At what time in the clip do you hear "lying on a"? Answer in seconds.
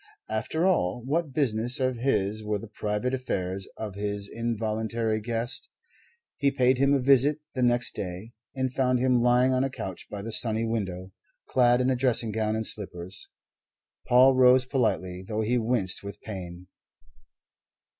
9.21-9.69